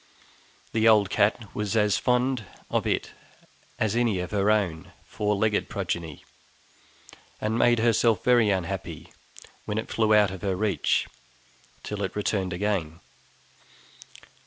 [0.71, 3.11] The old cat was as fond of it
[3.77, 6.25] as any of her own four legged progeny,
[7.39, 9.13] and made herself very unhappy
[9.65, 11.07] when it flew out of her reach
[11.83, 12.99] till it returned again.